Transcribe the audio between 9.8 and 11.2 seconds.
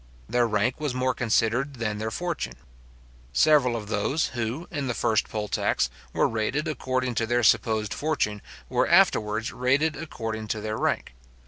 according to their rank.